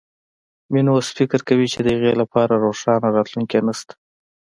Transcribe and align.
مينه 0.73 0.89
اوس 0.95 1.07
فکر 1.17 1.39
کوي 1.49 1.67
چې 1.73 1.79
د 1.81 1.87
هغې 1.95 2.13
لپاره 2.21 2.61
روښانه 2.63 3.07
راتلونکی 3.17 3.59
نه 3.67 3.73
شته 3.79 3.93